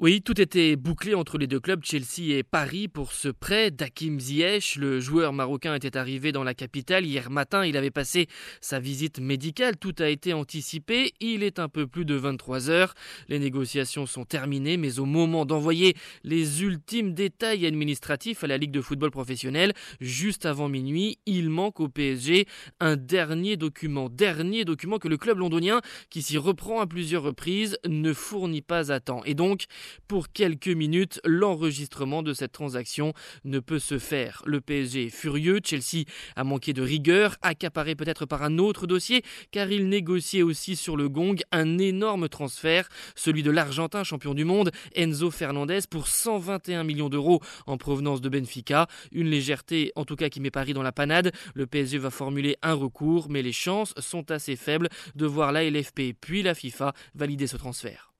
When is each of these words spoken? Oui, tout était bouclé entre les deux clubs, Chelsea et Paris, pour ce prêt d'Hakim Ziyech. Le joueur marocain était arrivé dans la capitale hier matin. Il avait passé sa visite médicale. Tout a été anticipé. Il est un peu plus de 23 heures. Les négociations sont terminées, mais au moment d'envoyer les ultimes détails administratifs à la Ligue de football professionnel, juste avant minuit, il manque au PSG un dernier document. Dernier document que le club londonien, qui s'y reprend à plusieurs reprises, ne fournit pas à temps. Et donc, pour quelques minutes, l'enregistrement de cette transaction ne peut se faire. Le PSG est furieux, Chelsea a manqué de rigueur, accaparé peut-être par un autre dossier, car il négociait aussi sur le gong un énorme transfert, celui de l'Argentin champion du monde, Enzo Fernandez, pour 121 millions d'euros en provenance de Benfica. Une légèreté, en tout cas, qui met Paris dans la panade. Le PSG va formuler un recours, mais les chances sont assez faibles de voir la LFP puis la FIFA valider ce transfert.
Oui, 0.00 0.22
tout 0.22 0.40
était 0.40 0.74
bouclé 0.74 1.14
entre 1.14 1.38
les 1.38 1.46
deux 1.46 1.60
clubs, 1.60 1.84
Chelsea 1.84 2.36
et 2.36 2.42
Paris, 2.42 2.88
pour 2.88 3.12
ce 3.12 3.28
prêt 3.28 3.70
d'Hakim 3.70 4.18
Ziyech. 4.18 4.74
Le 4.74 4.98
joueur 4.98 5.32
marocain 5.32 5.72
était 5.76 5.96
arrivé 5.96 6.32
dans 6.32 6.42
la 6.42 6.52
capitale 6.52 7.06
hier 7.06 7.30
matin. 7.30 7.64
Il 7.64 7.76
avait 7.76 7.92
passé 7.92 8.26
sa 8.60 8.80
visite 8.80 9.20
médicale. 9.20 9.76
Tout 9.76 9.94
a 10.00 10.08
été 10.08 10.32
anticipé. 10.32 11.12
Il 11.20 11.44
est 11.44 11.60
un 11.60 11.68
peu 11.68 11.86
plus 11.86 12.04
de 12.04 12.16
23 12.16 12.70
heures. 12.70 12.94
Les 13.28 13.38
négociations 13.38 14.04
sont 14.04 14.24
terminées, 14.24 14.78
mais 14.78 14.98
au 14.98 15.04
moment 15.04 15.46
d'envoyer 15.46 15.94
les 16.24 16.64
ultimes 16.64 17.14
détails 17.14 17.64
administratifs 17.64 18.42
à 18.42 18.48
la 18.48 18.58
Ligue 18.58 18.72
de 18.72 18.80
football 18.80 19.12
professionnel, 19.12 19.74
juste 20.00 20.44
avant 20.44 20.68
minuit, 20.68 21.18
il 21.24 21.50
manque 21.50 21.78
au 21.78 21.88
PSG 21.88 22.46
un 22.80 22.96
dernier 22.96 23.56
document. 23.56 24.08
Dernier 24.08 24.64
document 24.64 24.98
que 24.98 25.06
le 25.06 25.18
club 25.18 25.38
londonien, 25.38 25.80
qui 26.10 26.20
s'y 26.20 26.36
reprend 26.36 26.80
à 26.80 26.88
plusieurs 26.88 27.22
reprises, 27.22 27.78
ne 27.86 28.12
fournit 28.12 28.60
pas 28.60 28.90
à 28.90 28.98
temps. 28.98 29.22
Et 29.24 29.34
donc, 29.34 29.66
pour 30.08 30.32
quelques 30.32 30.68
minutes, 30.68 31.20
l'enregistrement 31.24 32.22
de 32.22 32.32
cette 32.32 32.52
transaction 32.52 33.12
ne 33.44 33.58
peut 33.58 33.78
se 33.78 33.98
faire. 33.98 34.42
Le 34.46 34.60
PSG 34.60 35.06
est 35.06 35.10
furieux, 35.10 35.60
Chelsea 35.64 36.04
a 36.36 36.44
manqué 36.44 36.72
de 36.72 36.82
rigueur, 36.82 37.36
accaparé 37.42 37.94
peut-être 37.94 38.26
par 38.26 38.42
un 38.42 38.58
autre 38.58 38.86
dossier, 38.86 39.22
car 39.50 39.70
il 39.70 39.88
négociait 39.88 40.42
aussi 40.42 40.76
sur 40.76 40.96
le 40.96 41.08
gong 41.08 41.36
un 41.52 41.78
énorme 41.78 42.28
transfert, 42.28 42.88
celui 43.14 43.42
de 43.42 43.50
l'Argentin 43.50 44.04
champion 44.04 44.34
du 44.34 44.44
monde, 44.44 44.70
Enzo 44.94 45.30
Fernandez, 45.30 45.80
pour 45.90 46.08
121 46.08 46.84
millions 46.84 47.08
d'euros 47.08 47.40
en 47.66 47.76
provenance 47.76 48.20
de 48.20 48.28
Benfica. 48.28 48.86
Une 49.12 49.28
légèreté, 49.28 49.92
en 49.96 50.04
tout 50.04 50.16
cas, 50.16 50.28
qui 50.28 50.40
met 50.40 50.50
Paris 50.50 50.74
dans 50.74 50.82
la 50.82 50.92
panade. 50.92 51.32
Le 51.54 51.66
PSG 51.66 51.98
va 51.98 52.10
formuler 52.10 52.56
un 52.62 52.74
recours, 52.74 53.28
mais 53.30 53.42
les 53.42 53.52
chances 53.52 53.94
sont 53.98 54.30
assez 54.30 54.56
faibles 54.56 54.88
de 55.14 55.26
voir 55.26 55.52
la 55.52 55.68
LFP 55.68 56.14
puis 56.20 56.42
la 56.42 56.54
FIFA 56.54 56.92
valider 57.14 57.46
ce 57.46 57.56
transfert. 57.56 58.10